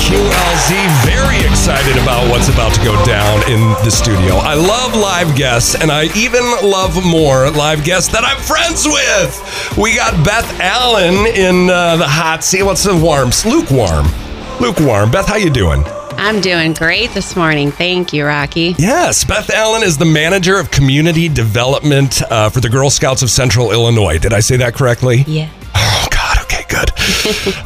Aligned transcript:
QLZ. 0.00 0.70
Very 1.04 1.38
excited 1.46 2.00
about 2.02 2.28
what's 2.30 2.48
about 2.48 2.74
to 2.74 2.82
go 2.82 2.94
down 3.04 3.42
in 3.50 3.60
the 3.84 3.90
studio. 3.90 4.36
I 4.36 4.54
love 4.54 4.94
live 4.94 5.36
guests, 5.36 5.74
and 5.74 5.90
I 5.92 6.04
even 6.16 6.42
love 6.62 7.04
more 7.04 7.50
live 7.50 7.84
guests 7.84 8.10
that 8.12 8.24
I'm 8.24 8.40
friends 8.40 8.86
with. 8.86 9.78
We 9.78 9.94
got 9.94 10.24
Beth 10.24 10.58
Allen 10.58 11.26
in 11.26 11.68
uh, 11.68 11.96
the 11.96 12.08
hot 12.08 12.42
seat. 12.42 12.62
What's 12.62 12.84
the 12.84 12.96
warm? 12.96 13.30
Lukewarm. 13.44 14.06
Lukewarm. 14.60 15.10
Beth, 15.10 15.26
how 15.26 15.36
you 15.36 15.50
doing? 15.50 15.84
I'm 16.16 16.40
doing 16.40 16.72
great 16.72 17.10
this 17.10 17.36
morning. 17.36 17.70
Thank 17.70 18.12
you, 18.12 18.24
Rocki. 18.24 18.74
Yes, 18.78 19.24
Beth 19.24 19.50
Allen 19.50 19.82
is 19.82 19.98
the 19.98 20.04
manager 20.06 20.58
of 20.58 20.70
community 20.70 21.28
development 21.28 22.22
uh, 22.30 22.48
for 22.50 22.60
the 22.60 22.68
Girl 22.68 22.90
Scouts 22.90 23.22
of 23.22 23.30
Central 23.30 23.70
Illinois. 23.70 24.18
Did 24.18 24.32
I 24.32 24.40
say 24.40 24.56
that 24.58 24.74
correctly? 24.74 25.24
Yeah. 25.26 25.48
Good. 26.70 26.92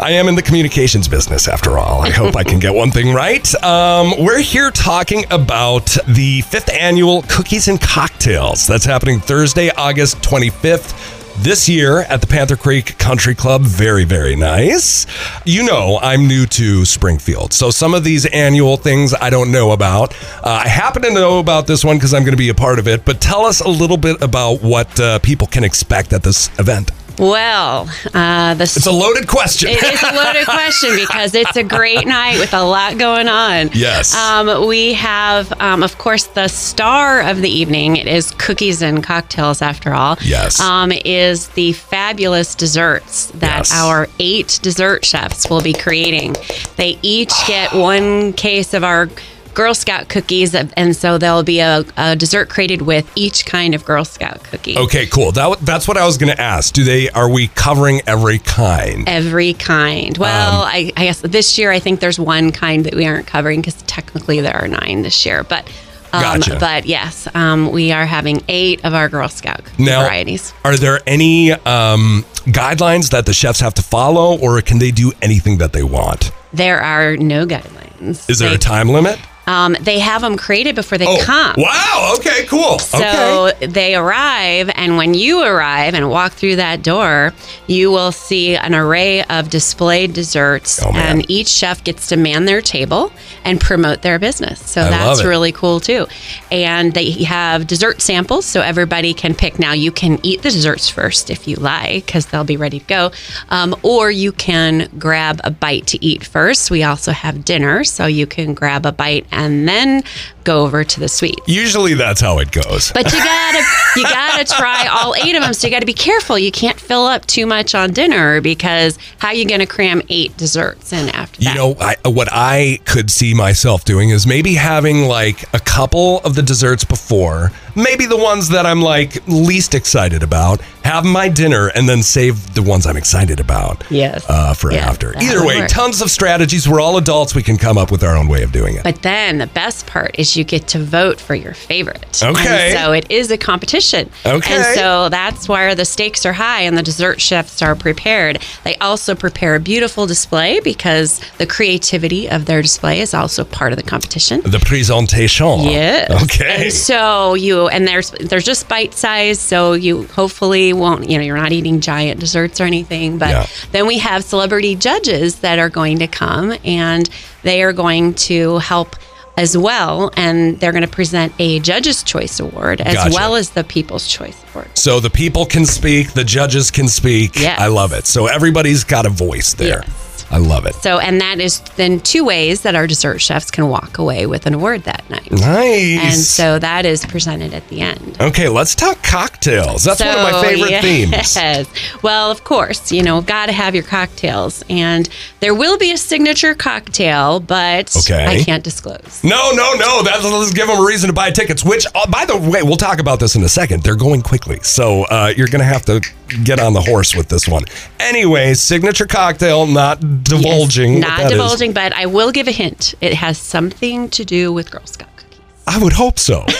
I 0.01 0.13
am 0.13 0.29
in 0.29 0.35
the 0.35 0.41
communications 0.41 1.09
business 1.09 1.47
after 1.47 1.79
all. 1.79 2.01
I 2.01 2.09
hope 2.09 2.37
I 2.37 2.43
can 2.43 2.59
get 2.59 2.73
one 2.73 2.91
thing 2.91 3.13
right. 3.13 3.63
Um, 3.63 4.15
we're 4.19 4.41
here 4.41 4.71
talking 4.71 5.25
about 5.31 5.95
the 6.09 6.41
fifth 6.41 6.73
annual 6.73 7.21
Cookies 7.29 7.69
and 7.69 7.79
Cocktails. 7.79 8.67
That's 8.67 8.87
happening 8.87 9.21
Thursday, 9.21 9.69
August 9.71 10.23
25th. 10.23 11.21
This 11.43 11.69
year 11.69 12.03
at 12.03 12.21
the 12.23 12.27
Panther 12.29 12.57
Creek 12.57 12.97
Country 12.97 13.35
Club. 13.35 13.63
Very, 13.63 14.05
very 14.05 14.37
nice. 14.37 15.05
You 15.45 15.65
know, 15.65 15.99
I'm 16.01 16.27
new 16.27 16.47
to 16.47 16.85
Springfield. 16.87 17.53
So 17.53 17.71
some 17.71 17.93
of 17.93 18.05
these 18.05 18.25
annual 18.27 18.77
things 18.79 19.13
I 19.13 19.29
don't 19.31 19.51
know 19.51 19.73
about. 19.73 20.15
Uh, 20.43 20.63
I 20.65 20.69
happen 20.69 21.03
to 21.03 21.11
know 21.11 21.41
about 21.41 21.67
this 21.67 21.85
one 21.85 21.97
because 21.97 22.15
I'm 22.15 22.23
going 22.23 22.35
to 22.35 22.39
be 22.39 22.51
a 22.51 22.55
part 22.55 22.79
of 22.79 22.87
it. 22.89 23.05
But 23.05 23.21
tell 23.21 23.45
us 23.45 23.61
a 23.61 23.69
little 23.69 23.97
bit 23.97 24.23
about 24.23 24.63
what 24.63 24.99
uh, 24.99 25.19
people 25.19 25.49
can 25.49 25.65
expect 25.65 26.13
at 26.13 26.23
this 26.23 26.49
event. 26.59 26.91
Well, 27.19 27.89
uh, 28.13 28.55
the 28.55 28.65
It's 28.65 28.87
a 28.87 28.91
loaded 28.93 29.29
question. 29.29 29.69
it 29.71 29.83
is 29.83 30.03
a 30.03 30.13
loaded 30.15 30.47
question 30.47 30.97
because 30.97 31.35
it's 31.35 31.57
a 31.57 31.63
great 31.63 32.07
night 32.07 32.39
with 32.39 32.53
a 32.55 32.63
lot 32.63 32.99
going 32.99 33.29
on. 33.29 33.71
Yes. 33.73 34.15
Um, 34.15 34.67
we 34.67 34.95
have, 34.95 35.53
um, 35.61 35.83
of 35.83 35.97
course, 35.99 36.25
the 36.27 36.49
star 36.49 37.21
of 37.21 37.41
the 37.41 37.49
evening. 37.49 37.97
It 37.97 38.09
is 38.09 38.33
cookies 38.33 38.83
and 38.83 39.03
cocktails, 39.03 39.63
after 39.63 39.95
all. 39.95 40.17
Yes. 40.23 40.61
Um, 40.61 40.91
is 41.05 41.49
the 41.51 41.73
fabulous 41.75 42.55
desserts 42.55 43.27
that 43.37 43.59
Yes. 43.59 43.73
our 43.73 44.09
eight 44.19 44.59
dessert 44.63 45.05
chefs 45.05 45.49
will 45.49 45.63
be 45.63 45.73
creating. 45.73 46.35
They 46.77 46.99
each 47.03 47.33
get 47.47 47.73
one 47.73 48.33
case 48.33 48.75
of 48.75 48.83
our. 48.83 49.09
Girl 49.55 49.73
Scout 49.75 50.09
cookies, 50.09 50.55
and 50.55 50.97
so 50.97 51.17
there'll 51.17 51.43
be 51.45 51.61
a, 51.61 51.85
a 51.97 52.17
dessert 52.17 52.49
created 52.49 52.83
with 52.83 53.11
each 53.17 53.47
kind 53.47 53.75
of 53.75 53.85
Girl 53.85 54.05
Scout 54.05 54.43
cookie. 54.45 54.77
Okay, 54.77 55.07
cool. 55.07 55.31
That, 55.33 55.59
that's 55.61 55.87
what 55.87 55.97
I 55.97 56.05
was 56.05 56.19
going 56.19 56.35
to 56.35 56.41
ask. 56.41 56.75
Do 56.75 56.83
they 56.85 57.09
are 57.11 57.29
we 57.31 57.49
covering 57.49 58.01
every 58.07 58.39
kind? 58.39 59.09
Every 59.09 59.55
kind. 59.55 60.19
Well, 60.19 60.63
Um, 60.63 60.69
I, 60.69 60.93
I 60.97 61.05
guess 61.05 61.21
this 61.21 61.57
year 61.59 61.71
I 61.71 61.79
think 61.79 62.01
there's 62.01 62.19
one 62.19 62.51
kind 62.53 62.85
that 62.85 62.95
we 62.95 63.07
aren't 63.07 63.27
covering 63.27 63.61
because 63.61 63.81
technically 63.83 64.41
there 64.41 64.57
are 64.57 64.67
nine 64.69 65.03
this 65.03 65.25
year. 65.25 65.45
But 65.45 65.67
um, 66.13 66.23
Gotcha. 66.41 66.59
but 66.61 66.87
yes, 66.87 67.29
um, 67.35 67.71
we 67.73 67.91
are 67.93 68.07
having 68.07 68.43
eight 68.49 68.85
of 68.85 68.95
our 68.95 69.09
Girl 69.09 69.29
Scout 69.29 69.63
Now, 69.79 70.03
varieties. 70.03 70.53
are 70.65 70.77
there 70.77 71.01
any 71.07 71.53
um, 71.53 72.25
guidelines 72.47 73.11
that 73.11 73.27
the 73.27 73.35
chefs 73.35 73.61
have 73.61 73.75
to 73.75 73.83
follow, 73.83 74.39
or 74.39 74.61
can 74.63 74.79
they 74.79 74.91
do 74.91 75.13
anything 75.23 75.59
that 75.59 75.73
they 75.73 75.83
want? 75.83 76.31
There 76.53 76.81
are 76.81 77.17
no 77.17 77.47
guidelines. 77.47 78.29
Is 78.31 78.39
there 78.39 78.51
they, 78.51 78.55
a 78.57 78.59
time 78.59 78.89
limit? 78.89 79.19
Um, 79.47 79.77
they 79.81 79.99
have 79.99 80.23
them 80.23 80.37
created 80.37 80.75
before 80.75 80.97
they 80.99 81.07
Oh, 81.07 81.19
come. 81.23 81.55
wow. 81.59 82.15
Okay, 82.19 82.45
cool. 82.47 82.79
So 82.79 83.49
okay. 83.49 83.67
they 83.67 83.95
arrive, 83.95 84.71
and 84.75 84.97
when 84.97 85.15
you 85.15 85.43
arrive 85.43 85.95
and 85.95 86.09
walk 86.09 86.33
through 86.33 86.57
that 86.57 86.83
door, 86.83 87.33
you 87.67 87.91
will 87.91 88.13
see 88.13 88.57
an 88.57 88.75
array 88.75 89.23
of 89.25 89.51
displayed 89.51 90.13
desserts, 90.15 90.81
Oh, 90.83 90.93
and 90.95 91.29
each 91.31 91.49
chef 91.49 91.85
gets 91.85 92.09
to 92.09 92.17
man 92.17 92.47
their 92.47 92.61
table 92.63 93.13
and 93.45 93.61
promote 93.61 94.03
their 94.03 94.19
business. 94.19 94.61
So 94.71 94.83
I 94.83 94.91
that's 94.91 95.25
really 95.25 95.53
cool 95.53 95.81
too. 95.81 96.07
And 96.51 96.95
they 96.95 97.11
have 97.25 97.67
dessert 97.67 98.01
samples, 98.01 98.47
so 98.47 98.61
everybody 98.63 99.13
can 99.15 99.35
pick. 99.35 99.59
Now 99.59 99.73
you 99.73 99.93
can 99.93 100.19
eat 100.23 100.43
the 100.43 100.51
desserts 100.51 100.89
first 100.89 101.29
if 101.31 101.47
you 101.47 101.57
like, 101.57 102.07
because 102.07 102.27
they'll 102.27 102.45
be 102.45 102.57
ready 102.57 102.79
to 102.81 102.87
go, 102.87 103.11
um, 103.51 103.75
or 103.83 104.11
you 104.11 104.33
can 104.33 104.89
grab 104.99 105.41
a 105.45 105.51
bite 105.51 105.87
to 105.89 106.05
eat 106.05 106.25
first. 106.25 106.71
We 106.71 106.83
also 106.83 107.13
have 107.13 107.45
dinner, 107.45 107.85
so 107.85 108.07
you 108.07 108.27
can 108.27 108.55
grab 108.55 108.87
a 108.87 108.93
bite 108.93 109.27
and 109.35 109.69
then 109.69 110.03
go 110.45 110.63
over 110.65 110.85
to 110.85 111.01
the 111.01 111.09
sweets. 111.09 111.41
Usually 111.49 111.95
that's 111.95 112.21
how 112.21 112.39
it 112.39 112.51
goes. 112.53 112.93
But 112.93 113.11
you 113.13 113.19
gotta 113.19 113.63
you 113.97 114.03
gotta 114.05 114.45
try 114.45 114.87
all 114.91 115.15
eight 115.17 115.35
of 115.35 115.43
them. 115.43 115.55
So 115.55 115.67
you 115.67 115.73
gotta 115.73 115.87
be 115.87 115.93
careful. 115.95 116.39
You 116.39 116.53
can't 116.53 116.79
fill 116.79 117.07
up 117.07 117.27
too 117.27 117.47
much 117.47 117.75
on 117.75 117.93
dinner 117.93 118.41
because 118.41 118.99
how 119.19 119.33
you 119.33 119.47
gonna 119.47 119.67
cram 119.67 120.03
eight 120.11 120.37
desserts 120.37 120.93
in 120.93 121.09
after 121.11 121.41
You 121.43 121.49
that? 121.49 121.57
know, 121.57 121.77
I, 121.81 121.97
what 122.09 122.29
I 122.31 122.79
could 122.85 123.11
see 123.11 123.35
myself 123.35 123.85
doing 123.85 124.11
is 124.11 124.27
maybe 124.27 124.55
having 124.55 125.05
like 125.05 125.45
a 125.55 125.59
couple 125.61 126.21
of 126.21 126.35
the 126.35 126.43
desserts 126.43 126.85
before, 126.85 127.51
maybe 127.75 128.05
the 128.07 128.17
ones 128.19 128.51
that 128.51 128.67
I'm 128.67 128.83
like 128.83 129.27
least 129.27 129.75
excited 129.75 130.23
about, 130.23 130.61
have 130.85 131.05
my 131.05 131.29
dinner, 131.29 131.69
and 131.69 131.89
then 131.89 132.03
save 132.03 132.55
the 132.55 132.63
ones 132.63 132.87
I'm 132.87 132.97
excited 132.97 133.41
about. 133.41 133.83
Yes. 133.91 134.25
Uh, 134.29 134.53
for 134.55 134.71
after. 134.73 135.17
Either 135.17 135.45
way, 135.45 135.61
work. 135.61 135.71
tons 135.71 136.03
of 136.03 136.11
strategies. 136.11 136.69
We're 136.69 136.81
all 136.81 136.99
adults. 136.99 137.35
We 137.35 137.43
can 137.43 137.57
come 137.57 137.79
up 137.79 137.91
with 137.91 138.05
our 138.05 138.15
own 138.17 138.29
way 138.29 138.43
of 138.43 138.53
doing 138.53 138.77
it. 138.77 138.85
But 138.85 139.03
then 139.03 139.39
the 139.39 139.47
best 139.47 139.87
part 139.87 140.15
is 140.19 140.37
you 140.37 140.45
get 140.45 140.69
to 140.69 140.79
vote 140.79 141.19
for 141.19 141.35
your 141.35 141.55
favorite. 141.55 142.23
Okay. 142.23 142.73
And 142.73 142.79
so 142.79 142.93
it 142.93 143.11
is 143.11 143.31
a 143.31 143.39
competition. 143.39 144.11
Okay. 144.27 144.55
And 144.55 144.65
so 144.77 145.09
that's 145.09 145.49
where 145.49 145.75
the 145.75 145.87
stakes 145.87 146.27
are 146.27 146.35
high 146.35 146.61
and 146.61 146.77
the 146.77 146.83
dessert 146.83 147.21
chefs 147.21 147.63
are 147.63 147.75
prepared. 147.75 148.43
They 148.65 148.77
also 148.77 149.15
prepare 149.15 149.55
a 149.55 149.61
beautiful 149.61 150.07
display 150.07 150.61
because 150.61 151.21
the 151.39 151.47
creativity 151.47 152.29
of 152.29 152.45
their 152.45 152.61
display 152.61 153.01
is 153.01 153.15
also 153.15 153.45
part 153.45 153.73
of 153.73 153.79
the 153.79 153.85
competition. 153.85 154.43
the 154.43 154.61
presentation. 154.61 155.61
Yes. 155.61 156.11
Okay. 156.25 156.65
And 156.65 156.73
so 156.73 157.35
you 157.35 157.69
and 157.69 157.89
there's 157.89 158.11
there's 158.11 158.45
just 158.45 158.69
bite 158.69 158.93
size, 158.93 159.41
so 159.41 159.73
you 159.73 160.05
hopefully 160.09 160.74
won't 160.75 161.09
you 161.09 161.19
know 161.19 161.25
you're 161.25 161.37
not 161.37 161.53
eating 161.53 161.81
giant 161.81 162.21
desserts 162.21 162.61
or 162.61 162.65
anything. 162.65 163.19
But 163.19 163.29
Yeah. 163.31 163.47
then 163.73 163.87
we 163.87 163.99
have 163.99 164.25
celebrity 164.25 164.75
judges 164.77 165.37
that 165.37 165.59
are 165.59 165.69
going 165.71 165.99
to 166.01 166.07
come 166.07 166.55
and 166.65 167.09
they 167.43 167.63
are 167.63 167.73
going 167.73 168.15
to 168.15 168.59
help 168.59 168.97
as 169.37 169.59
well, 169.59 170.13
and 170.17 170.61
they're 170.61 170.71
going 170.71 170.85
to 170.85 170.89
present 170.89 171.33
a 171.41 171.59
Judges' 171.59 172.05
Choice 172.05 172.39
Award 172.39 172.81
as 172.81 172.95
Gotcha. 172.95 173.15
well 173.15 173.35
as 173.35 173.51
the 173.51 173.65
People's 173.65 174.07
Choice 174.07 174.37
Award. 174.53 174.69
So 174.79 175.01
the 175.01 175.11
people 175.11 175.45
can 175.45 175.67
speak, 175.67 176.13
the 176.13 176.23
judges 176.23 176.71
can 176.71 176.87
speak. 176.87 177.41
Yes. 177.41 177.59
I 177.59 177.67
love 177.67 177.93
it. 177.93 178.07
So 178.07 178.29
everybody's 178.29 178.85
got 178.85 179.07
a 179.07 179.11
voice 179.11 179.55
there. 179.55 179.83
Yes. 179.85 180.04
I 180.35 180.39
love 180.39 180.67
it. 180.67 180.75
So, 180.77 180.99
and 180.99 181.21
that 181.21 181.39
is 181.41 181.61
then 181.77 182.01
two 182.01 182.25
ways 182.25 182.63
that 182.63 182.75
our 182.75 182.89
dessert 182.89 183.21
chefs 183.21 183.53
can 183.53 183.69
walk 183.69 183.99
away 183.99 184.27
with 184.27 184.47
an 184.47 184.55
award 184.55 184.83
that 184.83 185.09
night. 185.09 185.31
Nice. 185.31 186.01
And 186.01 186.15
so 186.15 186.59
that 186.59 186.85
is 186.85 187.07
presented 187.07 187.55
at 187.55 187.69
the 187.69 187.81
end. 187.83 188.17
Okay, 188.21 188.49
let's 188.49 188.75
talk 188.75 189.01
cocktails. 189.05 189.85
That's 189.85 190.01
one 190.01 190.09
of 190.09 190.23
my 190.25 190.33
So, 190.33 190.43
favorite 190.43 190.81
themes. 190.83 191.39
Well, 192.03 192.31
of 192.33 192.43
course, 192.45 192.91
you 192.91 193.03
know, 193.03 193.21
got 193.21 193.47
to 193.47 193.53
have 193.53 193.75
your 193.77 193.85
cocktails. 193.85 194.65
And 194.69 195.09
there 195.41 195.55
will 195.55 195.79
be 195.79 195.93
a 195.93 195.97
signature 195.97 196.55
cocktail, 196.55 197.39
but 197.41 197.95
Okay. 197.97 198.27
I 198.27 198.43
can't 198.43 198.65
disclose. 198.65 199.23
No, 199.23 199.53
no, 199.53 199.75
no. 199.75 200.03
That's, 200.03 200.25
let's 200.25 200.53
give 200.53 200.67
them 200.67 200.81
a 200.83 200.85
reason 200.85 201.07
to 201.09 201.13
buy 201.15 201.31
tickets. 201.31 201.65
Which, 201.65 201.87
uh, 201.95 202.11
by 202.11 202.25
the 202.25 202.37
way, 202.37 202.63
we'll 202.65 202.77
talk 202.77 202.99
about 202.99 203.21
this 203.21 203.37
in 203.37 203.45
a 203.45 203.49
second. 203.49 203.85
They're 203.85 203.95
going 203.95 204.23
quickly, 204.23 204.59
so 204.63 205.05
uh, 205.05 205.33
you're 205.37 205.47
going 205.47 205.61
to 205.61 205.65
have 205.65 205.85
to 205.87 206.01
get 206.43 206.59
on 206.59 206.73
the 206.73 206.81
horse 206.81 207.15
with 207.15 207.29
this 207.29 207.47
one. 207.47 207.63
Anyway, 208.01 208.55
signature 208.55 209.07
cocktail, 209.07 209.67
not 209.67 210.24
divulging. 210.25 210.95
Yes, 210.95 211.03
not 211.03 211.19
that 211.19 211.27
is. 211.27 211.33
divulging, 211.33 211.73
but 211.73 211.93
I 211.93 212.07
will 212.07 212.33
give 212.33 212.49
a 212.49 212.53
hint. 212.53 212.95
It 213.01 213.15
has 213.15 213.39
something 213.39 214.09
to 214.11 214.25
do 214.25 214.53
with 214.53 214.71
Girl 214.71 214.87
Scout 214.87 215.09
cookies. 215.17 215.41
I 215.67 215.79
would 215.83 215.93
hope 215.93 216.19
so. 216.19 216.45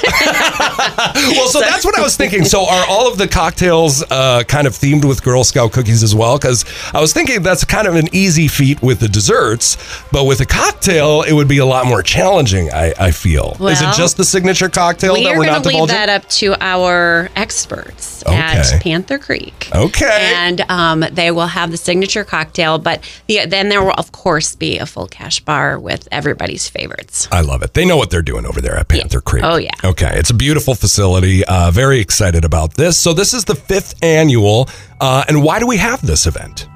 well, 0.59 1.49
so 1.49 1.61
that's 1.61 1.85
what 1.85 1.99
I 1.99 2.03
was 2.03 2.17
thinking. 2.17 2.45
So, 2.45 2.67
are 2.69 2.85
all 2.89 3.11
of 3.11 3.19
the 3.19 3.29
cocktails 3.29 4.03
uh, 4.11 4.43
kind 4.47 4.67
of 4.67 4.73
themed 4.75 5.05
with 5.05 5.23
Girl 5.23 5.45
Scout 5.45 5.73
cookies 5.73 6.03
as 6.03 6.15
well? 6.15 6.39
Because 6.39 6.65
I 6.93 7.01
was 7.01 7.13
thinking 7.13 7.43
that's 7.43 7.65
kind 7.65 7.87
of 7.87 7.95
an 7.95 8.09
easy 8.13 8.49
feat 8.49 8.83
with 8.83 9.01
the 9.01 9.09
desserts, 9.09 9.77
but 10.13 10.25
with 10.25 10.41
a 10.41 10.47
cocktail, 10.47 11.23
it 11.23 11.33
would 11.33 11.49
be 11.49 11.59
a 11.59 11.67
lot 11.67 11.87
more 11.87 12.03
challenging. 12.03 12.71
I, 12.73 12.95
I 12.99 13.11
feel. 13.11 13.57
is 13.69 13.81
it 13.83 13.95
just 13.95 14.17
the 14.17 14.25
signature 14.25 14.69
cocktail 14.69 15.15
we 15.15 15.25
that 15.25 15.31
we're 15.31 15.45
going 15.45 15.49
not 15.49 15.63
to 15.63 15.69
leave 15.69 15.75
divulging? 15.89 15.95
that 15.97 16.09
up 16.09 16.29
to 16.31 16.55
our 16.61 17.29
experts 17.37 18.23
Okay. 18.27 18.35
at 18.37 18.81
Panther 18.83 19.19
Creek. 19.19 19.69
Okay. 19.75 20.33
And 20.35 20.61
um, 20.71 21.05
they 21.13 21.31
will 21.31 21.47
have 21.47 21.71
the 21.71 21.77
signature 21.77 22.25
cocktail, 22.25 22.79
but 22.79 23.03
the, 23.27 23.45
then 23.47 23.69
there 23.69 23.83
will, 23.83 23.93
of 23.99 24.13
course, 24.13 24.55
be 24.55 24.79
a 24.79 24.87
full 24.87 25.07
cash 25.07 25.41
bar 25.41 25.79
with 25.79 26.09
everybody's 26.11 26.69
favorites. 26.69 27.29
I 27.31 27.43
love 27.43 27.63
it. 27.63 27.75
They 27.75 27.85
know 27.85 27.97
what 27.97 28.11
they're 28.11 28.23
doing 28.23 28.47
over 28.47 28.61
there 28.61 28.77
at 28.77 28.89
Panther 28.89 29.21
Creek. 29.21 29.45
Oh, 29.45 29.57
yeah. 29.57 29.71
Okay. 29.85 30.11
It's 30.15 30.31
a 30.31 30.35
beautiful 30.45 30.75
facility. 30.75 31.43
Uh, 31.47 31.71
very 31.71 31.99
excited 32.01 32.45
about 32.45 32.75
this. 32.75 32.99
So, 32.99 33.15
this 33.15 33.33
is 33.33 33.45
the 33.47 33.55
fifth 33.55 33.95
annual. 34.03 34.69
Uh, 35.01 35.25
and 35.27 35.43
why 35.43 35.59
do 35.59 35.67
we 35.67 35.79
have 35.79 36.05
this 36.07 36.27
event? 36.27 36.69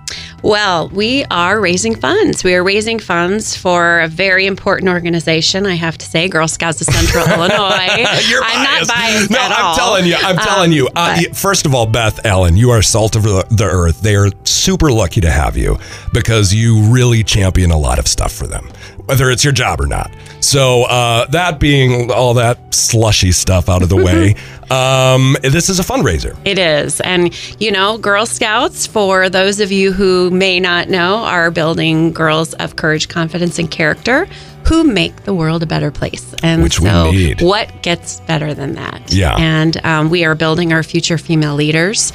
Well, 0.42 0.88
we 0.88 1.24
are 1.30 1.60
raising 1.60 1.94
funds. 1.96 2.42
We 2.44 2.54
are 2.54 2.62
raising 2.64 2.98
funds 2.98 3.54
for 3.56 4.00
a 4.00 4.08
very 4.08 4.46
important 4.46 4.88
organization, 4.88 5.66
I 5.66 5.74
have 5.74 5.98
to 5.98 6.06
say, 6.06 6.28
Girl 6.28 6.48
Scouts 6.48 6.80
of 6.80 6.86
Central 6.86 7.26
Illinois. 7.34 8.06
You're 8.28 8.42
I'm 8.42 8.62
not 8.64 8.88
biased 8.88 9.30
No, 9.30 9.38
I'm 9.38 9.64
all. 9.66 9.74
telling 9.76 10.06
you. 10.06 10.14
I'm 10.16 10.38
Um, 10.38 10.44
telling 10.44 10.72
you. 10.72 10.86
Uh, 10.96 11.20
but- 11.26 11.36
first 11.36 11.66
of 11.66 11.74
all, 11.74 11.84
Beth 11.86 12.24
Allen, 12.24 12.56
you 12.56 12.70
are 12.70 12.80
salt 12.82 13.16
of 13.16 13.22
the, 13.24 13.44
the 13.50 13.64
earth. 13.66 14.00
They 14.00 14.14
are 14.16 14.30
super 14.44 14.90
lucky 14.90 15.20
to 15.20 15.30
have 15.30 15.56
you 15.58 15.76
because 16.14 16.54
you 16.54 16.80
really 16.84 17.22
champion 17.22 17.70
a 17.70 17.78
lot 17.78 17.98
of 17.98 18.06
stuff 18.08 18.32
for 18.32 18.46
them, 18.46 18.70
whether 19.08 19.30
it's 19.30 19.42
your 19.42 19.52
job 19.54 19.80
or 19.80 19.86
not. 19.86 20.10
So 20.40 20.84
uh, 20.84 21.26
that 21.26 21.58
being 21.58 22.10
all 22.10 22.34
that 22.34 22.74
slushy 22.74 23.32
stuff 23.32 23.68
out 23.68 23.82
of 23.82 23.88
the 23.88 23.96
way, 23.96 24.34
um, 24.70 25.36
this 25.42 25.68
is 25.68 25.80
a 25.80 25.82
fundraiser. 25.82 26.36
It 26.44 26.58
is. 26.58 27.00
And, 27.00 27.34
you 27.60 27.72
know, 27.72 27.96
Girl 27.98 28.26
Scouts, 28.26 28.86
for 28.86 29.30
those 29.30 29.60
of 29.60 29.72
you 29.72 29.92
who 29.92 30.30
may 30.30 30.60
not 30.60 30.88
know, 30.88 31.16
are 31.16 31.50
building 31.50 32.12
girls 32.12 32.52
of 32.54 32.76
courage, 32.76 33.08
confidence, 33.08 33.58
and 33.58 33.70
character 33.70 34.28
who 34.66 34.84
make 34.84 35.24
the 35.24 35.32
world 35.32 35.62
a 35.62 35.66
better 35.66 35.90
place. 35.90 36.34
And 36.42 36.62
Which 36.62 36.80
we 36.80 36.90
so, 36.90 37.10
need. 37.10 37.40
what 37.40 37.82
gets 37.82 38.20
better 38.20 38.52
than 38.52 38.74
that? 38.74 39.12
Yeah. 39.12 39.34
And 39.38 39.82
um, 39.86 40.10
we 40.10 40.24
are 40.26 40.34
building 40.34 40.74
our 40.74 40.82
future 40.82 41.16
female 41.16 41.54
leaders. 41.54 42.12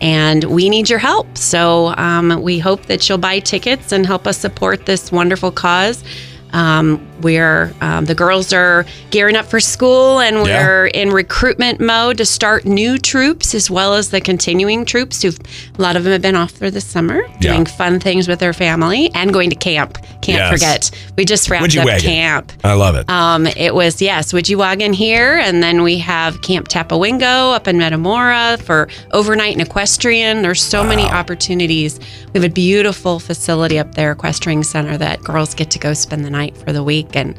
And 0.00 0.44
we 0.44 0.68
need 0.68 0.90
your 0.90 0.98
help. 0.98 1.38
So 1.38 1.88
um, 1.96 2.42
we 2.42 2.58
hope 2.58 2.82
that 2.86 3.08
you'll 3.08 3.18
buy 3.18 3.40
tickets 3.40 3.92
and 3.92 4.06
help 4.06 4.26
us 4.26 4.36
support 4.36 4.86
this 4.86 5.10
wonderful 5.10 5.50
cause. 5.50 6.04
Um, 6.52 7.00
we're 7.22 7.72
um, 7.80 8.04
the 8.04 8.14
girls 8.14 8.52
are 8.52 8.84
gearing 9.10 9.36
up 9.36 9.46
for 9.46 9.58
school, 9.60 10.20
and 10.20 10.42
we're 10.42 10.86
in 10.86 11.10
recruitment 11.10 11.80
mode 11.80 12.18
to 12.18 12.26
start 12.26 12.64
new 12.64 12.98
troops 12.98 13.54
as 13.54 13.70
well 13.70 13.94
as 13.94 14.10
the 14.10 14.20
continuing 14.20 14.84
troops. 14.84 15.22
Who 15.22 15.28
a 15.30 15.82
lot 15.82 15.96
of 15.96 16.04
them 16.04 16.12
have 16.12 16.22
been 16.22 16.36
off 16.36 16.52
for 16.52 16.70
the 16.70 16.80
summer, 16.80 17.22
Yeah. 17.40 17.52
doing 17.52 17.66
fun 17.66 18.00
things 18.00 18.28
with 18.28 18.38
their 18.38 18.52
family 18.52 19.10
and 19.14 19.32
going 19.32 19.50
to 19.50 19.56
camp. 19.56 19.98
Can't 20.22 20.38
Yes. 20.38 20.50
forget, 20.52 20.90
we 21.16 21.24
just 21.24 21.48
wrapped 21.50 21.76
up 21.76 21.84
wagon? 21.86 22.00
camp. 22.10 22.52
I 22.64 22.72
love 22.74 22.96
it. 22.96 23.08
Um, 23.10 23.46
it 23.46 23.74
was 23.74 24.00
yes, 24.00 24.32
Would 24.32 24.48
you 24.48 24.56
Widjiwagan 24.58 24.94
here, 24.94 25.36
and 25.38 25.62
then 25.62 25.82
we 25.82 25.98
have 25.98 26.40
Camp 26.42 26.68
Tapawingo 26.68 27.54
up 27.54 27.68
in 27.68 27.76
Metamora 27.78 28.58
for 28.64 28.88
overnight 29.12 29.52
and 29.52 29.60
equestrian. 29.66 30.42
There's 30.42 30.62
so 30.62 30.82
many 30.84 31.02
opportunities. 31.04 31.98
We 32.32 32.40
have 32.40 32.50
a 32.50 32.52
beautiful 32.52 33.18
facility 33.18 33.78
up 33.78 33.94
there, 33.94 34.12
equestrian 34.12 34.62
center, 34.62 34.96
that 34.98 35.22
girls 35.22 35.54
get 35.54 35.70
to 35.72 35.78
go 35.78 35.92
spend 35.94 36.24
the 36.24 36.30
night 36.30 36.35
for 36.64 36.72
the 36.72 36.82
week, 36.82 37.14
and 37.16 37.34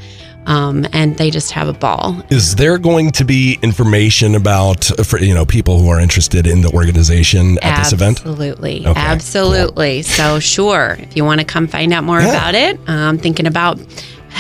um, 0.46 0.86
and 0.94 1.18
they 1.18 1.30
just 1.30 1.52
have 1.52 1.68
a 1.68 1.74
ball. 1.74 2.22
Is 2.30 2.56
there 2.56 2.78
going 2.78 3.12
to 3.12 3.26
be 3.26 3.60
information 3.62 4.34
about 4.36 4.90
uh, 4.98 5.04
for 5.04 5.20
you 5.20 5.34
know 5.34 5.46
people 5.46 5.80
who 5.80 5.90
are 5.90 6.00
interested 6.00 6.48
in 6.48 6.62
the 6.62 6.72
organization 6.72 7.58
at 7.62 7.78
this 7.80 7.92
event? 7.94 8.20
Absolutely. 8.20 8.86
Okay, 8.88 9.00
Absolutely. 9.00 10.02
So, 10.04 10.40
sure, 10.40 10.96
if 11.00 11.16
you 11.18 11.26
want 11.26 11.42
to 11.42 11.46
come 11.46 11.68
find 11.68 11.94
out 11.94 12.04
more 12.04 12.22
Yeah. 12.22 12.30
about 12.30 12.56
it, 12.56 12.80
um, 12.88 13.18
thinking 13.18 13.46
about 13.48 13.80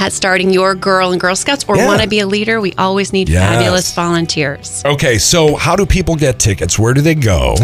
starting 0.09 0.51
your 0.51 0.75
Girl 0.75 1.11
and 1.11 1.19
Girl 1.19 1.35
Scouts 1.35 1.65
or 1.67 1.75
Yeah. 1.75 1.87
want 1.87 2.01
to 2.03 2.07
be 2.07 2.19
a 2.19 2.27
leader, 2.27 2.61
we 2.61 2.71
always 2.77 3.11
need 3.11 3.29
Yes. 3.29 3.41
fabulous 3.43 3.93
volunteers. 3.93 4.81
Okay, 4.85 5.17
so 5.17 5.55
how 5.55 5.75
do 5.75 5.85
people 5.85 6.15
get 6.15 6.37
tickets? 6.39 6.77
Where 6.79 6.93
do 6.93 7.01
they 7.01 7.15
go? 7.15 7.55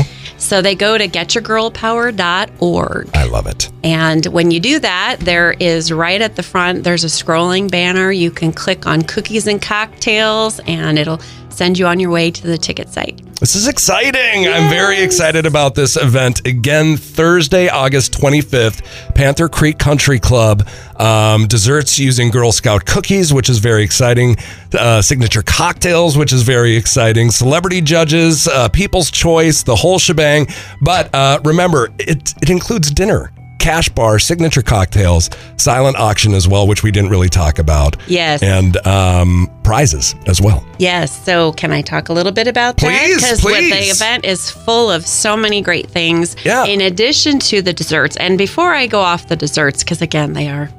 So, 0.44 0.62
they 0.62 0.75
go 0.75 0.98
to 0.98 1.07
getyourgirlpower.org. 1.07 3.10
I 3.13 3.25
love 3.25 3.48
it. 3.48 3.69
And 3.84 4.25
when 4.28 4.51
you 4.51 4.60
do 4.60 4.80
that, 4.80 5.18
there 5.19 5.56
is 5.60 5.92
right 5.92 6.22
at 6.22 6.36
the 6.36 6.44
front, 6.44 6.84
there's 6.84 7.04
a 7.04 7.07
scrolling 7.07 7.69
banner. 7.69 8.12
You 8.12 8.31
can 8.31 8.54
click 8.54 8.88
on 8.88 9.01
cookies 9.01 9.48
and 9.48 9.62
cocktails, 9.62 10.60
and 10.68 10.98
it'll 10.98 11.19
send 11.54 11.78
you 11.78 11.88
on 11.88 12.00
your 12.00 12.10
way 12.10 12.32
to 12.32 12.48
the 12.48 12.58
ticket 12.58 12.90
site. 12.90 13.22
This 13.40 13.56
is 13.56 13.68
exciting. 13.68 14.48
I'm 14.48 14.70
very 14.70 15.02
excited 15.02 15.46
about 15.46 15.76
this 15.76 15.98
event. 15.98 16.48
Again, 16.48 16.96
Thursday, 16.96 17.68
August 17.68 18.14
25th, 18.14 19.14
Panther 19.16 19.50
Creek 19.50 19.78
Country 19.78 20.18
Club. 20.18 20.66
Um, 20.98 21.48
desserts 21.48 22.00
using 22.00 22.30
Girl 22.30 22.54
Scout 22.54 22.86
cookies, 22.86 23.34
which 23.34 23.50
is 23.50 23.60
very 23.60 23.84
exciting. 23.84 24.38
Uh, 24.72 25.02
signature 25.02 25.42
cocktails, 25.42 26.18
which 26.18 26.32
is 26.32 26.44
very 26.44 26.78
exciting. 26.78 27.32
Celebrity 27.32 27.82
judges, 27.82 28.48
uh, 28.48 28.70
People's 28.70 29.12
Choice, 29.12 29.64
the 29.64 29.76
whole 29.76 30.00
shebang. 30.00 30.48
But 30.82 31.14
uh, 31.14 31.42
remember, 31.44 31.90
it, 32.00 32.34
it 32.42 32.50
includes 32.50 32.92
dinner. 32.92 33.32
Cash 33.63 33.88
bar, 33.88 34.19
signature 34.19 34.62
cocktails, 34.62 35.30
silent 35.56 35.95
auction 35.95 36.33
as 36.33 36.50
well, 36.50 36.68
which 36.68 36.83
we 36.83 36.92
didn't 36.92 37.10
really 37.10 37.30
talk 37.30 37.60
about. 37.60 37.95
Yes. 38.07 38.44
And 38.44 38.75
um, 38.86 39.50
prizes 39.63 40.15
as 40.27 40.42
well. 40.42 40.65
Yes. 40.80 41.24
So, 41.24 41.54
can 41.54 41.71
I 41.71 41.81
talk 41.81 42.10
a 42.10 42.13
little 42.13 42.33
bit 42.33 42.50
about 42.50 42.75
that? 42.77 43.06
Please, 43.06 43.15
Because 43.15 43.42
the 43.42 43.89
event 43.89 44.25
is 44.25 44.51
full 44.51 44.92
of 44.92 45.06
so 45.06 45.38
many 45.38 45.62
great 45.62 45.89
things. 45.89 46.36
Yeah. 46.44 46.65
In 46.65 46.81
addition 46.81 47.39
to 47.39 47.62
the 47.62 47.71
desserts, 47.71 48.18
and 48.18 48.38
before 48.38 48.74
I 48.74 48.86
go 48.86 49.00
off 49.00 49.30
the 49.30 49.38
desserts, 49.38 49.81
because 49.81 50.01
again, 50.01 50.33
they 50.33 50.50
are, 50.50 50.69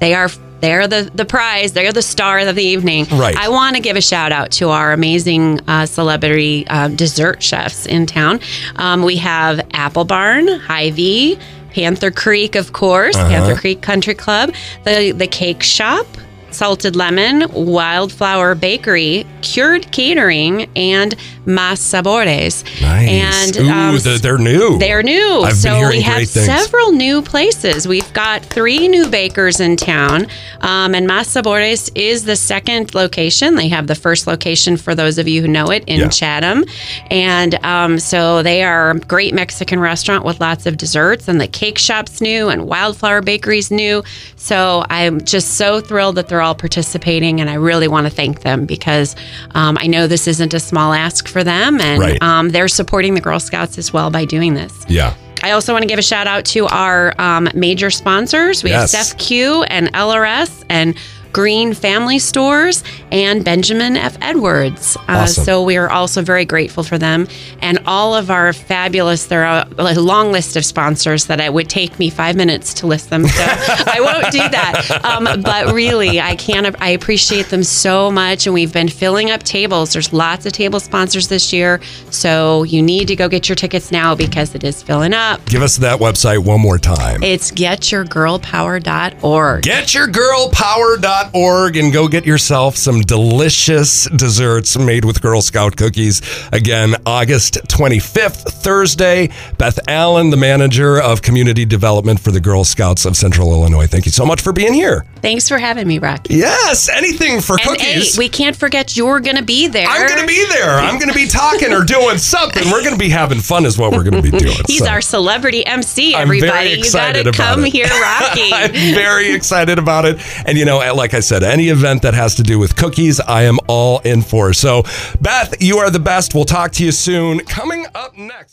they 0.00 0.12
are. 0.14 0.28
They're 0.60 0.88
the, 0.88 1.10
the 1.14 1.26
prize. 1.26 1.72
They're 1.74 1.92
the 1.92 2.00
star 2.00 2.38
of 2.38 2.56
the 2.56 2.62
evening. 2.62 3.04
Right. 3.10 3.36
I 3.36 3.50
want 3.50 3.76
to 3.76 3.82
give 3.82 3.96
a 3.96 4.00
shout 4.00 4.32
out 4.32 4.50
to 4.52 4.70
our 4.70 4.92
amazing 4.92 5.60
uh, 5.68 5.84
celebrity 5.84 6.66
um, 6.68 6.96
dessert 6.96 7.42
chefs 7.42 7.84
in 7.84 8.06
town. 8.06 8.40
Um, 8.76 9.02
we 9.02 9.16
have 9.16 9.60
Apple 9.74 10.06
Barn, 10.06 10.48
Hy-Vee, 10.48 11.38
Panther 11.74 12.10
Creek, 12.12 12.54
of 12.54 12.72
course, 12.72 13.16
Uh-huh. 13.16 13.28
Panther 13.28 13.56
Creek 13.60 13.80
Country 13.82 14.14
Club, 14.14 14.52
the 14.84 15.10
the 15.12 15.26
Cake 15.26 15.62
Shop, 15.62 16.06
Salted 16.54 16.96
Lemon, 16.96 17.44
Wildflower 17.52 18.54
Bakery, 18.54 19.26
Cured 19.42 19.90
Catering, 19.92 20.68
and 20.76 21.14
Mas 21.46 21.80
Sabores. 21.80 22.64
Nice. 22.80 23.08
And 23.08 23.56
Ooh, 23.58 23.68
um, 23.70 23.98
they're, 23.98 24.18
they're 24.18 24.38
new. 24.38 24.78
they're 24.78 25.02
new. 25.02 25.42
I've 25.44 25.56
so 25.56 25.88
we 25.88 26.00
have 26.00 26.28
things. 26.28 26.46
several 26.46 26.92
new 26.92 27.20
places. 27.20 27.86
We've 27.86 28.10
got 28.14 28.42
three 28.44 28.88
new 28.88 29.08
bakers 29.08 29.60
in 29.60 29.76
town. 29.76 30.26
Um, 30.62 30.94
and 30.94 31.06
Mas 31.06 31.28
Sabores 31.28 31.90
is 31.94 32.24
the 32.24 32.36
second 32.36 32.94
location. 32.94 33.56
They 33.56 33.68
have 33.68 33.86
the 33.86 33.94
first 33.94 34.26
location 34.26 34.76
for 34.78 34.94
those 34.94 35.18
of 35.18 35.28
you 35.28 35.42
who 35.42 35.48
know 35.48 35.70
it 35.70 35.84
in 35.86 36.00
Yeah. 36.00 36.08
Chatham. 36.08 36.64
And 37.10 37.56
um, 37.64 37.98
so 37.98 38.42
they 38.42 38.62
are 38.62 38.92
a 38.92 38.98
great 39.00 39.34
Mexican 39.34 39.80
restaurant 39.80 40.24
with 40.24 40.40
lots 40.40 40.64
of 40.64 40.78
desserts. 40.78 41.28
And 41.28 41.40
the 41.40 41.48
cake 41.48 41.78
shop's 41.78 42.20
new 42.22 42.48
and 42.48 42.66
Wildflower 42.66 43.20
Bakery's 43.20 43.70
new. 43.70 44.02
So 44.36 44.84
I'm 44.88 45.20
just 45.24 45.54
so 45.58 45.80
thrilled 45.80 46.14
that 46.16 46.28
they're 46.28 46.40
all 46.44 46.54
participating. 46.54 47.40
And 47.40 47.50
I 47.50 47.54
really 47.54 47.88
want 47.88 48.06
to 48.06 48.10
thank 48.10 48.42
them 48.42 48.66
because 48.66 49.16
um, 49.54 49.76
I 49.80 49.86
know 49.88 50.06
this 50.06 50.26
isn't 50.28 50.54
a 50.54 50.60
small 50.60 50.92
ask 50.92 51.26
for 51.26 51.42
them. 51.42 51.80
And 51.80 52.00
Right. 52.00 52.22
um, 52.22 52.50
they're 52.50 52.68
supporting 52.68 53.14
the 53.14 53.20
Girl 53.20 53.40
Scouts 53.40 53.78
as 53.78 53.92
well 53.92 54.10
by 54.10 54.24
doing 54.24 54.54
this. 54.54 54.72
yeah. 54.88 55.14
I 55.42 55.50
also 55.50 55.74
want 55.74 55.82
to 55.82 55.88
give 55.88 55.98
a 55.98 56.02
shout 56.02 56.26
out 56.26 56.46
to 56.46 56.66
our 56.68 57.14
um, 57.20 57.50
major 57.54 57.90
sponsors. 57.90 58.62
We 58.64 58.70
Yes. 58.70 58.92
have 58.92 59.04
Steph 59.06 59.18
Q 59.18 59.62
and 59.64 59.92
LRS 59.92 60.64
and 60.70 60.94
Green 61.34 61.74
Family 61.74 62.18
Stores 62.20 62.82
and 63.12 63.44
Benjamin 63.44 63.96
F. 63.96 64.16
Edwards. 64.22 64.96
Uh, 64.96 65.02
Awesome. 65.24 65.44
So 65.44 65.62
we 65.62 65.76
are 65.76 65.90
also 65.90 66.22
very 66.22 66.44
grateful 66.44 66.82
for 66.84 66.96
them 66.96 67.26
and 67.60 67.78
all 67.86 68.14
of 68.14 68.30
our 68.30 68.52
fabulous. 68.52 69.26
There 69.26 69.44
are 69.44 69.66
a 69.78 69.94
long 69.94 70.30
list 70.32 70.56
of 70.56 70.64
sponsors 70.64 71.26
that 71.26 71.40
it 71.40 71.52
would 71.52 71.68
take 71.68 71.98
me 71.98 72.08
five 72.10 72.36
minutes 72.36 72.72
to 72.74 72.86
list 72.86 73.10
them, 73.10 73.26
so 73.26 73.42
I 73.46 73.98
won't 74.00 74.30
do 74.32 74.38
that. 74.38 75.00
Um, 75.04 75.24
but 75.42 75.72
really, 75.72 76.20
I 76.20 76.36
can. 76.36 76.74
I 76.80 76.90
appreciate 76.90 77.48
them 77.48 77.64
so 77.64 78.10
much, 78.12 78.46
and 78.46 78.54
we've 78.54 78.72
been 78.72 78.88
filling 78.88 79.30
up 79.30 79.42
tables. 79.42 79.92
There's 79.92 80.12
lots 80.12 80.46
of 80.46 80.52
table 80.52 80.78
sponsors 80.78 81.26
this 81.28 81.52
year, 81.52 81.80
so 82.10 82.62
you 82.62 82.80
need 82.82 83.08
to 83.08 83.16
go 83.16 83.28
get 83.28 83.48
your 83.48 83.56
tickets 83.56 83.90
now 83.90 84.14
because 84.14 84.54
it 84.54 84.62
is 84.62 84.80
filling 84.82 85.14
up. 85.14 85.44
Give 85.46 85.62
us 85.62 85.76
that 85.78 85.98
website 86.00 86.44
one 86.44 86.60
more 86.60 86.78
time. 86.78 87.22
It's 87.24 87.50
getyourgirlpower.org. 87.50 89.62
GetYourGirlPower.org 89.64 91.23
and 91.32 91.92
go 91.92 92.08
get 92.08 92.26
yourself 92.26 92.76
some 92.76 93.00
delicious 93.00 94.08
desserts 94.10 94.78
made 94.78 95.04
with 95.04 95.22
Girl 95.22 95.40
Scout 95.40 95.76
cookies. 95.76 96.20
Again, 96.52 96.94
August 97.06 97.54
25th, 97.68 98.50
Thursday. 98.52 99.28
Beth 99.58 99.78
Allen, 99.88 100.30
the 100.30 100.36
manager 100.36 101.00
of 101.00 101.22
community 101.22 101.64
development 101.64 102.20
for 102.20 102.30
the 102.30 102.40
Girl 102.40 102.64
Scouts 102.64 103.04
of 103.04 103.16
Central 103.16 103.52
Illinois. 103.52 103.86
Thank 103.86 104.06
you 104.06 104.12
so 104.12 104.24
much 104.26 104.40
for 104.42 104.52
being 104.52 104.74
here. 104.74 105.04
Thanks 105.22 105.48
for 105.48 105.58
having 105.58 105.88
me, 105.88 105.98
Rocki. 105.98 106.36
Yes, 106.36 106.88
anything 106.88 107.40
for 107.40 107.54
And 107.54 107.62
hey, 107.80 107.94
cookies. 107.94 108.18
we 108.18 108.28
can't 108.28 108.56
forget 108.56 108.96
you're 108.96 109.20
going 109.20 109.36
to 109.36 109.42
be 109.42 109.68
there. 109.68 109.86
I'm 109.88 110.06
going 110.06 110.20
to 110.20 110.26
be 110.26 110.44
there. 110.48 110.70
I'm 110.78 110.98
going 110.98 111.08
to 111.08 111.14
be 111.14 111.26
talking 111.26 111.72
or 111.72 111.82
doing 111.84 112.18
something. 112.18 112.70
We're 112.70 112.82
going 112.82 112.92
to 112.94 112.98
be 112.98 113.08
having 113.08 113.38
fun, 113.40 113.64
is 113.64 113.78
what 113.78 113.92
we're 113.92 114.02
going 114.04 114.22
to 114.22 114.30
be 114.30 114.36
doing. 114.36 114.56
He's 114.66 114.80
So, 114.80 114.88
our 114.88 115.00
celebrity 115.00 115.64
MC, 115.66 116.14
I'm 116.14 116.22
everybody. 116.22 116.50
very 116.52 116.68
You 116.70 116.76
got 116.76 116.84
excited 116.84 117.24
to 117.24 117.32
come 117.32 117.64
it. 117.64 117.72
here, 117.72 117.86
Rocki. 117.86 118.50
I'm 118.52 118.72
very 118.94 119.32
excited 119.32 119.78
about 119.78 120.04
it. 120.04 120.18
And, 120.46 120.58
you 120.58 120.64
know, 120.64 120.80
like 121.14 121.18
I 121.18 121.20
said, 121.20 121.44
any 121.44 121.68
event 121.68 122.02
that 122.02 122.14
has 122.14 122.34
to 122.34 122.42
do 122.42 122.58
with 122.58 122.74
cookies, 122.74 123.20
I 123.20 123.42
am 123.42 123.60
all 123.68 124.00
in 124.00 124.20
for. 124.20 124.52
So, 124.52 124.82
Beth, 125.20 125.54
you 125.62 125.78
are 125.78 125.88
the 125.88 126.00
best. 126.00 126.34
We'll 126.34 126.44
talk 126.44 126.72
to 126.72 126.84
you 126.84 126.90
soon. 126.90 127.38
Coming 127.44 127.86
up 127.94 128.18
next. 128.18 128.44